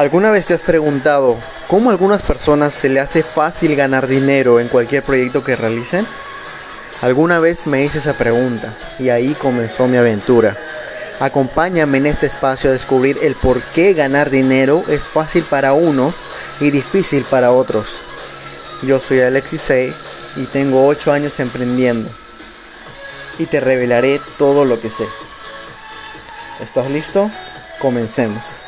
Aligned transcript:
¿Alguna 0.00 0.30
vez 0.30 0.46
te 0.46 0.54
has 0.54 0.62
preguntado 0.62 1.36
cómo 1.68 1.90
a 1.90 1.92
algunas 1.92 2.22
personas 2.22 2.72
se 2.72 2.88
le 2.88 3.00
hace 3.00 3.22
fácil 3.22 3.76
ganar 3.76 4.06
dinero 4.06 4.58
en 4.58 4.68
cualquier 4.68 5.02
proyecto 5.02 5.44
que 5.44 5.56
realicen? 5.56 6.06
Alguna 7.02 7.38
vez 7.38 7.66
me 7.66 7.84
hice 7.84 7.98
esa 7.98 8.14
pregunta 8.14 8.72
y 8.98 9.10
ahí 9.10 9.34
comenzó 9.34 9.88
mi 9.88 9.98
aventura. 9.98 10.56
Acompáñame 11.20 11.98
en 11.98 12.06
este 12.06 12.28
espacio 12.28 12.70
a 12.70 12.72
descubrir 12.72 13.18
el 13.20 13.34
por 13.34 13.60
qué 13.60 13.92
ganar 13.92 14.30
dinero 14.30 14.82
es 14.88 15.02
fácil 15.02 15.44
para 15.44 15.74
unos 15.74 16.14
y 16.60 16.70
difícil 16.70 17.24
para 17.24 17.52
otros. 17.52 17.88
Yo 18.80 19.00
soy 19.00 19.20
Alexis 19.20 19.60
C 19.60 19.92
y 20.36 20.46
tengo 20.46 20.86
8 20.86 21.12
años 21.12 21.38
emprendiendo 21.40 22.08
y 23.38 23.44
te 23.44 23.60
revelaré 23.60 24.18
todo 24.38 24.64
lo 24.64 24.80
que 24.80 24.88
sé. 24.88 25.04
¿Estás 26.58 26.90
listo? 26.90 27.30
Comencemos. 27.78 28.59